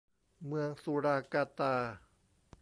[0.47, 1.75] เมืองสุราการ์ตา